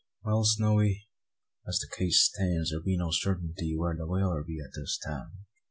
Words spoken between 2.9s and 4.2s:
no sartinty where the